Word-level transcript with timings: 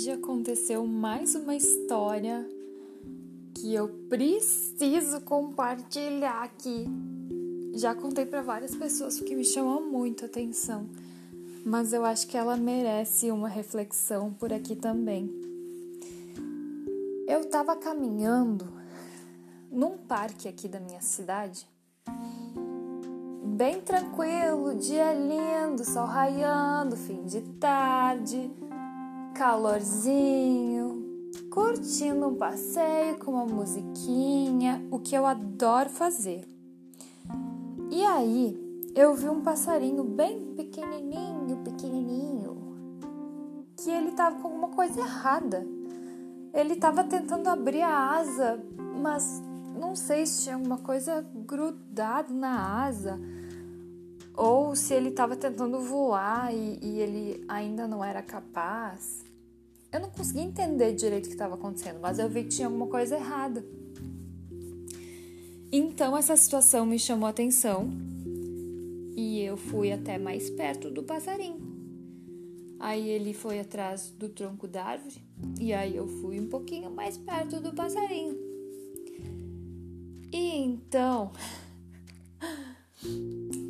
hoje 0.00 0.12
aconteceu 0.12 0.86
mais 0.86 1.34
uma 1.34 1.54
história 1.54 2.48
que 3.54 3.74
eu 3.74 3.86
preciso 4.08 5.20
compartilhar 5.20 6.42
aqui. 6.42 6.86
Já 7.74 7.94
contei 7.94 8.24
para 8.24 8.40
várias 8.40 8.74
pessoas 8.74 9.20
que 9.20 9.36
me 9.36 9.44
chamam 9.44 9.82
muito 9.82 10.24
atenção, 10.24 10.88
mas 11.66 11.92
eu 11.92 12.02
acho 12.02 12.26
que 12.28 12.38
ela 12.38 12.56
merece 12.56 13.30
uma 13.30 13.46
reflexão 13.46 14.32
por 14.32 14.54
aqui 14.54 14.74
também. 14.74 15.30
Eu 17.28 17.42
estava 17.42 17.76
caminhando 17.76 18.72
num 19.70 19.98
parque 19.98 20.48
aqui 20.48 20.66
da 20.66 20.80
minha 20.80 21.02
cidade, 21.02 21.66
bem 23.54 23.82
tranquilo, 23.82 24.74
dia 24.76 25.12
lindo, 25.12 25.84
sol 25.84 26.06
raiando, 26.06 26.96
fim 26.96 27.26
de 27.26 27.42
tarde 27.60 28.50
calorzinho, 29.40 31.02
curtindo 31.50 32.28
um 32.28 32.34
passeio 32.34 33.18
com 33.20 33.30
uma 33.30 33.46
musiquinha, 33.46 34.86
o 34.90 34.98
que 34.98 35.14
eu 35.14 35.24
adoro 35.24 35.88
fazer. 35.88 36.46
E 37.90 38.04
aí, 38.04 38.54
eu 38.94 39.14
vi 39.14 39.30
um 39.30 39.40
passarinho 39.40 40.04
bem 40.04 40.54
pequenininho, 40.54 41.56
pequenininho, 41.64 43.00
que 43.78 43.90
ele 43.90 44.10
tava 44.12 44.36
com 44.40 44.48
alguma 44.48 44.68
coisa 44.68 45.00
errada. 45.00 45.66
Ele 46.52 46.76
tava 46.76 47.02
tentando 47.04 47.48
abrir 47.48 47.80
a 47.80 48.10
asa, 48.18 48.62
mas 49.00 49.42
não 49.74 49.96
sei 49.96 50.26
se 50.26 50.42
tinha 50.42 50.56
alguma 50.56 50.76
coisa 50.76 51.26
grudada 51.34 52.30
na 52.30 52.84
asa 52.84 53.18
ou 54.36 54.76
se 54.76 54.92
ele 54.92 55.08
estava 55.08 55.34
tentando 55.34 55.80
voar 55.80 56.52
e, 56.54 56.78
e, 56.82 56.98
ele 56.98 57.44
ainda 57.48 57.88
não 57.88 58.04
era 58.04 58.22
capaz. 58.22 59.29
Eu 59.92 59.98
não 59.98 60.10
consegui 60.10 60.40
entender 60.40 60.92
direito 60.94 61.24
o 61.24 61.28
que 61.28 61.34
estava 61.34 61.54
acontecendo, 61.54 61.98
mas 62.00 62.18
eu 62.18 62.28
vi 62.28 62.44
que 62.44 62.50
tinha 62.50 62.68
alguma 62.68 62.86
coisa 62.86 63.16
errada. 63.16 63.64
Então 65.72 66.16
essa 66.16 66.36
situação 66.36 66.86
me 66.86 66.98
chamou 66.98 67.26
a 67.26 67.30
atenção 67.30 67.90
e 69.16 69.40
eu 69.40 69.56
fui 69.56 69.92
até 69.92 70.16
mais 70.16 70.48
perto 70.50 70.90
do 70.90 71.02
passarinho. 71.02 71.68
Aí 72.78 73.08
ele 73.08 73.34
foi 73.34 73.58
atrás 73.58 74.10
do 74.10 74.28
tronco 74.28 74.68
da 74.68 74.84
árvore 74.84 75.22
e 75.60 75.72
aí 75.72 75.96
eu 75.96 76.06
fui 76.06 76.40
um 76.40 76.48
pouquinho 76.48 76.90
mais 76.90 77.18
perto 77.18 77.60
do 77.60 77.72
passarinho. 77.72 78.36
E 80.32 80.56
então 80.56 81.32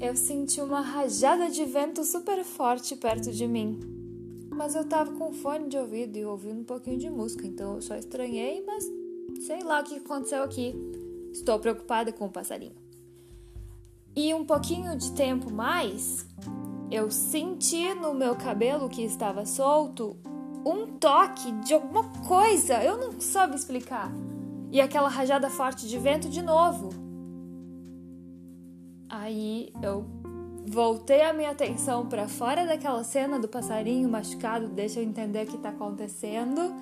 eu 0.00 0.16
senti 0.16 0.62
uma 0.62 0.80
rajada 0.80 1.50
de 1.50 1.64
vento 1.66 2.04
super 2.04 2.42
forte 2.42 2.96
perto 2.96 3.30
de 3.30 3.46
mim 3.46 4.05
mas 4.56 4.74
eu 4.74 4.84
tava 4.84 5.12
com 5.12 5.32
fone 5.32 5.68
de 5.68 5.76
ouvido 5.76 6.16
e 6.16 6.24
ouvindo 6.24 6.60
um 6.60 6.64
pouquinho 6.64 6.98
de 6.98 7.10
música, 7.10 7.46
então 7.46 7.74
eu 7.76 7.82
só 7.82 7.94
estranhei, 7.94 8.64
mas 8.66 8.84
sei 9.46 9.62
lá 9.62 9.80
o 9.80 9.84
que 9.84 9.96
aconteceu 9.96 10.42
aqui. 10.42 10.74
Estou 11.32 11.58
preocupada 11.58 12.10
com 12.12 12.26
o 12.26 12.30
passarinho. 12.30 12.74
E 14.14 14.32
um 14.32 14.46
pouquinho 14.46 14.96
de 14.96 15.12
tempo 15.12 15.52
mais, 15.52 16.26
eu 16.90 17.10
senti 17.10 17.92
no 17.94 18.14
meu 18.14 18.34
cabelo 18.34 18.88
que 18.88 19.02
estava 19.02 19.44
solto 19.44 20.16
um 20.64 20.86
toque 20.98 21.52
de 21.64 21.74
alguma 21.74 22.08
coisa, 22.26 22.82
eu 22.82 22.96
não 22.96 23.20
soube 23.20 23.54
explicar. 23.54 24.10
E 24.72 24.80
aquela 24.80 25.08
rajada 25.08 25.50
forte 25.50 25.86
de 25.86 25.98
vento 25.98 26.28
de 26.28 26.40
novo. 26.42 26.88
Aí 29.08 29.70
eu 29.82 30.06
Voltei 30.68 31.22
a 31.22 31.32
minha 31.32 31.50
atenção 31.50 32.06
para 32.06 32.26
fora 32.26 32.66
daquela 32.66 33.04
cena 33.04 33.38
do 33.38 33.46
passarinho 33.46 34.08
machucado, 34.08 34.66
deixa 34.66 34.98
eu 34.98 35.04
entender 35.04 35.44
o 35.44 35.46
que 35.46 35.58
tá 35.58 35.68
acontecendo. 35.68 36.74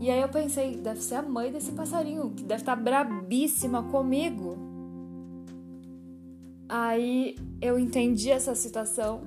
E 0.00 0.10
aí 0.10 0.22
eu 0.22 0.28
pensei, 0.30 0.76
deve 0.76 1.02
ser 1.02 1.16
a 1.16 1.22
mãe 1.22 1.52
desse 1.52 1.72
passarinho, 1.72 2.30
que 2.30 2.42
deve 2.42 2.62
estar 2.62 2.74
tá 2.74 2.82
brabíssima 2.82 3.82
comigo. 3.82 4.56
Aí 6.66 7.36
eu 7.60 7.78
entendi 7.78 8.30
essa 8.30 8.54
situação 8.54 9.20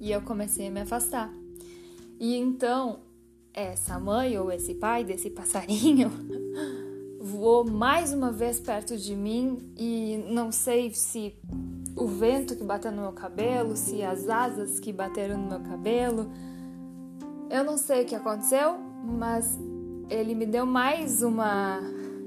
e 0.00 0.10
eu 0.10 0.22
comecei 0.22 0.68
a 0.68 0.70
me 0.70 0.80
afastar. 0.80 1.30
E 2.18 2.34
então, 2.36 3.00
essa 3.52 4.00
mãe 4.00 4.38
ou 4.38 4.50
esse 4.50 4.74
pai 4.74 5.04
desse 5.04 5.28
passarinho 5.28 6.10
voou 7.20 7.64
mais 7.64 8.14
uma 8.14 8.32
vez 8.32 8.58
perto 8.58 8.96
de 8.96 9.14
mim 9.14 9.58
e 9.76 10.24
não 10.30 10.50
sei 10.50 10.90
se 10.94 11.34
o 12.02 12.06
vento 12.06 12.56
que 12.56 12.64
bateu 12.64 12.90
no 12.90 13.02
meu 13.02 13.12
cabelo, 13.12 13.76
se 13.76 14.02
as 14.02 14.28
asas 14.28 14.80
que 14.80 14.92
bateram 14.92 15.38
no 15.38 15.48
meu 15.48 15.60
cabelo. 15.60 16.30
Eu 17.48 17.62
não 17.62 17.76
sei 17.76 18.02
o 18.02 18.06
que 18.06 18.14
aconteceu, 18.14 18.76
mas 19.04 19.58
ele 20.10 20.34
me 20.34 20.44
deu 20.44 20.66
mais 20.66 21.22
uma 21.22 21.80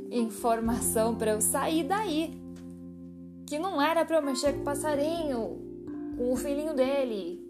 informação 0.10 1.16
para 1.16 1.32
eu 1.32 1.42
sair 1.42 1.84
daí. 1.84 2.34
Que 3.46 3.60
não 3.60 3.82
era 3.82 4.06
para 4.06 4.18
eu 4.18 4.22
mexer 4.22 4.54
com 4.54 4.62
o 4.62 4.64
passarinho, 4.64 5.60
com 6.18 6.32
o 6.32 6.36
filhinho 6.36 6.74
dele. 6.74 7.44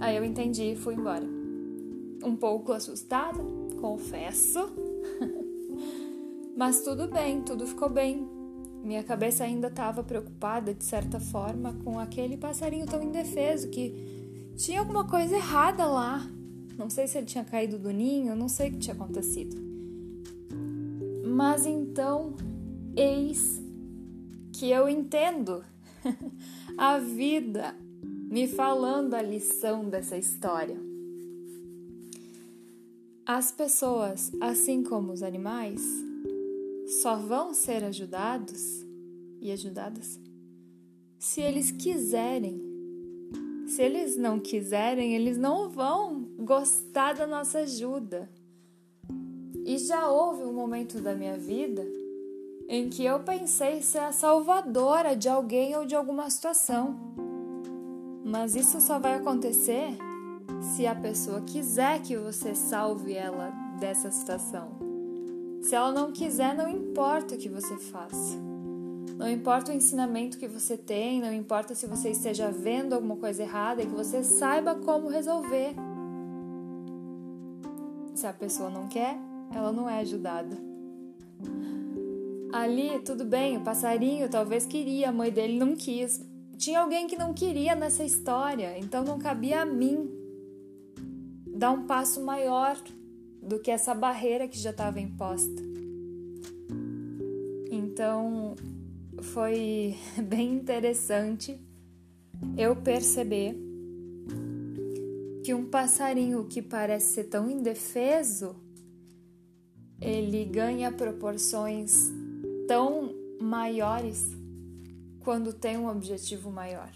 Aí 0.00 0.16
eu 0.16 0.24
entendi 0.24 0.72
e 0.72 0.76
fui 0.76 0.94
embora. 0.94 1.26
Um 2.24 2.36
pouco 2.36 2.72
assustada, 2.72 3.42
confesso. 3.80 4.70
mas 6.56 6.82
tudo 6.82 7.08
bem, 7.08 7.42
tudo 7.42 7.66
ficou 7.66 7.88
bem. 7.88 8.41
Minha 8.82 9.04
cabeça 9.04 9.44
ainda 9.44 9.68
estava 9.68 10.02
preocupada, 10.02 10.74
de 10.74 10.84
certa 10.84 11.20
forma, 11.20 11.72
com 11.84 12.00
aquele 12.00 12.36
passarinho 12.36 12.84
tão 12.84 13.00
indefeso 13.00 13.68
que 13.68 14.52
tinha 14.56 14.80
alguma 14.80 15.06
coisa 15.06 15.36
errada 15.36 15.86
lá. 15.86 16.28
Não 16.76 16.90
sei 16.90 17.06
se 17.06 17.16
ele 17.16 17.26
tinha 17.26 17.44
caído 17.44 17.78
do 17.78 17.92
ninho, 17.92 18.34
não 18.34 18.48
sei 18.48 18.68
o 18.68 18.72
que 18.72 18.78
tinha 18.78 18.94
acontecido. 18.94 19.56
Mas 21.24 21.64
então, 21.64 22.34
eis 22.96 23.62
que 24.52 24.68
eu 24.70 24.88
entendo 24.88 25.64
a 26.76 26.98
vida 26.98 27.74
me 28.30 28.48
falando 28.48 29.14
a 29.14 29.22
lição 29.22 29.88
dessa 29.88 30.16
história. 30.16 30.76
As 33.24 33.52
pessoas, 33.52 34.32
assim 34.40 34.82
como 34.82 35.12
os 35.12 35.22
animais, 35.22 35.80
só 37.00 37.16
vão 37.16 37.54
ser 37.54 37.84
ajudados 37.84 38.84
e 39.40 39.50
ajudadas 39.50 40.20
se 41.22 41.40
eles 41.40 41.70
quiserem. 41.70 42.60
Se 43.68 43.80
eles 43.80 44.16
não 44.16 44.40
quiserem, 44.40 45.14
eles 45.14 45.38
não 45.38 45.70
vão 45.70 46.28
gostar 46.40 47.14
da 47.14 47.28
nossa 47.28 47.60
ajuda. 47.60 48.28
E 49.64 49.78
já 49.78 50.10
houve 50.10 50.42
um 50.42 50.52
momento 50.52 51.00
da 51.00 51.14
minha 51.14 51.38
vida 51.38 51.86
em 52.68 52.90
que 52.90 53.04
eu 53.04 53.20
pensei 53.20 53.82
ser 53.82 53.98
a 53.98 54.10
salvadora 54.10 55.14
de 55.14 55.28
alguém 55.28 55.76
ou 55.76 55.86
de 55.86 55.94
alguma 55.94 56.28
situação. 56.28 56.96
Mas 58.24 58.56
isso 58.56 58.80
só 58.80 58.98
vai 58.98 59.14
acontecer 59.14 59.96
se 60.74 60.88
a 60.88 60.94
pessoa 60.94 61.40
quiser 61.42 62.02
que 62.02 62.16
você 62.16 62.52
salve 62.52 63.14
ela 63.14 63.50
dessa 63.78 64.10
situação. 64.10 64.91
Se 65.62 65.76
ela 65.76 65.92
não 65.92 66.12
quiser, 66.12 66.54
não 66.56 66.68
importa 66.68 67.36
o 67.36 67.38
que 67.38 67.48
você 67.48 67.76
faça. 67.76 68.36
Não 69.16 69.30
importa 69.30 69.70
o 69.70 69.74
ensinamento 69.74 70.36
que 70.36 70.48
você 70.48 70.76
tem, 70.76 71.20
não 71.20 71.32
importa 71.32 71.74
se 71.74 71.86
você 71.86 72.10
esteja 72.10 72.50
vendo 72.50 72.94
alguma 72.94 73.16
coisa 73.16 73.44
errada 73.44 73.80
e 73.80 73.86
que 73.86 73.94
você 73.94 74.24
saiba 74.24 74.74
como 74.74 75.08
resolver. 75.08 75.74
Se 78.14 78.26
a 78.26 78.32
pessoa 78.32 78.68
não 78.68 78.88
quer, 78.88 79.16
ela 79.54 79.70
não 79.72 79.88
é 79.88 80.00
ajudada. 80.00 80.56
Ali, 82.52 83.00
tudo 83.00 83.24
bem, 83.24 83.56
o 83.56 83.62
passarinho 83.62 84.28
talvez 84.28 84.66
queria, 84.66 85.10
a 85.10 85.12
mãe 85.12 85.30
dele 85.30 85.56
não 85.58 85.76
quis. 85.76 86.20
Tinha 86.58 86.80
alguém 86.80 87.06
que 87.06 87.16
não 87.16 87.32
queria 87.32 87.76
nessa 87.76 88.04
história, 88.04 88.76
então 88.78 89.04
não 89.04 89.18
cabia 89.18 89.62
a 89.62 89.64
mim 89.64 90.10
dar 91.46 91.70
um 91.70 91.86
passo 91.86 92.22
maior 92.24 92.76
do 93.42 93.58
que 93.58 93.70
essa 93.70 93.94
barreira 93.94 94.46
que 94.46 94.58
já 94.58 94.70
estava 94.70 95.00
imposta. 95.00 95.62
Então 97.70 98.54
foi 99.20 99.96
bem 100.24 100.54
interessante 100.54 101.60
eu 102.56 102.76
perceber 102.76 103.56
que 105.44 105.52
um 105.52 105.66
passarinho 105.66 106.44
que 106.44 106.62
parece 106.62 107.14
ser 107.14 107.24
tão 107.24 107.50
indefeso, 107.50 108.54
ele 110.00 110.44
ganha 110.44 110.92
proporções 110.92 112.12
tão 112.68 113.12
maiores 113.40 114.30
quando 115.20 115.52
tem 115.52 115.76
um 115.76 115.88
objetivo 115.88 116.50
maior 116.50 116.92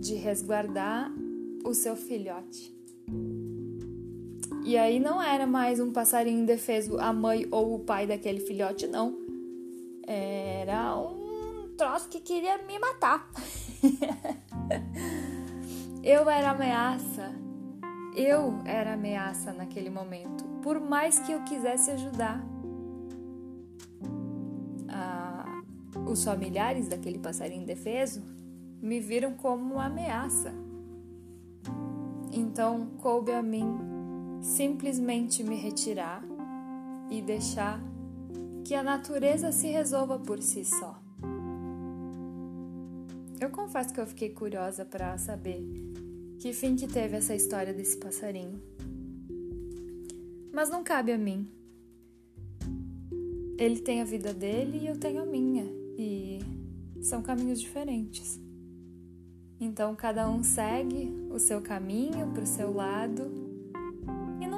de 0.00 0.14
resguardar 0.14 1.10
o 1.64 1.74
seu 1.74 1.96
filhote. 1.96 2.75
E 4.66 4.76
aí 4.76 4.98
não 4.98 5.22
era 5.22 5.46
mais 5.46 5.78
um 5.78 5.92
passarinho 5.92 6.40
indefeso, 6.40 6.98
a 6.98 7.12
mãe 7.12 7.46
ou 7.52 7.76
o 7.76 7.78
pai 7.78 8.04
daquele 8.04 8.40
filhote, 8.40 8.88
não. 8.88 9.16
Era 10.04 10.98
um 10.98 11.68
troço 11.78 12.08
que 12.08 12.18
queria 12.18 12.58
me 12.58 12.76
matar. 12.76 13.30
eu 16.02 16.28
era 16.28 16.50
ameaça. 16.50 17.32
eu 18.16 18.58
era 18.64 18.94
ameaça 18.94 19.52
naquele 19.52 19.88
momento, 19.88 20.42
por 20.64 20.80
mais 20.80 21.20
que 21.20 21.30
eu 21.30 21.44
quisesse 21.44 21.92
ajudar. 21.92 22.44
Os 26.10 26.24
familiares 26.24 26.88
daquele 26.88 27.20
passarinho 27.20 27.62
indefeso 27.62 28.20
me 28.82 28.98
viram 28.98 29.32
como 29.34 29.74
uma 29.74 29.86
ameaça. 29.86 30.52
Então 32.32 32.86
coube 33.00 33.30
a 33.30 33.40
mim 33.40 33.95
simplesmente 34.42 35.42
me 35.42 35.56
retirar 35.56 36.22
e 37.10 37.20
deixar 37.22 37.80
que 38.64 38.74
a 38.74 38.82
natureza 38.82 39.52
se 39.52 39.68
resolva 39.68 40.18
por 40.18 40.42
si 40.42 40.64
só. 40.64 41.00
Eu 43.40 43.50
confesso 43.50 43.92
que 43.92 44.00
eu 44.00 44.06
fiquei 44.06 44.30
curiosa 44.30 44.84
para 44.84 45.16
saber 45.18 45.62
que 46.38 46.52
fim 46.52 46.74
que 46.74 46.86
teve 46.86 47.16
essa 47.16 47.34
história 47.34 47.72
desse 47.72 47.96
passarinho. 47.96 48.60
Mas 50.52 50.68
não 50.70 50.82
cabe 50.82 51.12
a 51.12 51.18
mim. 51.18 51.48
Ele 53.58 53.78
tem 53.78 54.00
a 54.00 54.04
vida 54.04 54.34
dele 54.34 54.78
e 54.78 54.86
eu 54.86 54.98
tenho 54.98 55.22
a 55.22 55.26
minha, 55.26 55.64
e 55.96 56.40
são 57.00 57.22
caminhos 57.22 57.60
diferentes. 57.60 58.40
Então 59.60 59.94
cada 59.94 60.28
um 60.28 60.42
segue 60.42 61.10
o 61.30 61.38
seu 61.38 61.62
caminho 61.62 62.32
para 62.32 62.42
o 62.42 62.46
seu 62.46 62.72
lado 62.72 63.45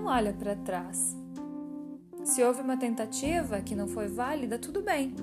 olha 0.09 0.33
para 0.33 0.57
trás. 0.57 1.17
Se 2.25 2.43
houve 2.43 2.61
uma 2.61 2.77
tentativa 2.77 3.61
que 3.61 3.75
não 3.75 3.87
foi 3.87 4.09
válida, 4.09 4.59
tudo 4.59 4.83
bem. 4.83 5.15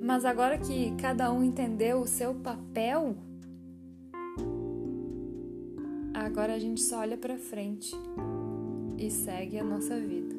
Mas 0.00 0.24
agora 0.24 0.56
que 0.58 0.94
cada 0.96 1.32
um 1.32 1.42
entendeu 1.42 2.00
o 2.00 2.06
seu 2.06 2.34
papel, 2.34 3.16
agora 6.14 6.54
a 6.54 6.58
gente 6.58 6.80
só 6.80 7.00
olha 7.00 7.16
para 7.16 7.36
frente 7.36 7.92
e 8.96 9.10
segue 9.10 9.58
a 9.58 9.64
nossa 9.64 9.98
vida. 9.98 10.35